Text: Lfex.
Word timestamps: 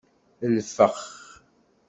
Lfex. 0.55 0.99